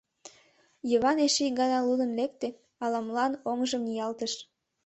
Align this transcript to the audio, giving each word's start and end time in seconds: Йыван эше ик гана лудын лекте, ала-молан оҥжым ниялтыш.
Йыван 0.89 1.17
эше 1.25 1.41
ик 1.49 1.53
гана 1.61 1.79
лудын 1.87 2.11
лекте, 2.19 2.47
ала-молан 2.83 3.33
оҥжым 3.49 3.81
ниялтыш. 3.87 4.33